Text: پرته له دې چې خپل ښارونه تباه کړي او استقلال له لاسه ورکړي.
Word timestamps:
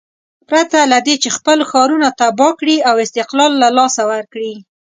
پرته 0.49 0.79
له 0.91 0.97
دې 1.05 1.15
چې 1.23 1.29
خپل 1.37 1.59
ښارونه 1.69 2.07
تباه 2.19 2.53
کړي 2.59 2.77
او 2.89 2.95
استقلال 3.05 3.51
له 3.63 3.69
لاسه 3.77 4.01
ورکړي. 4.11 4.53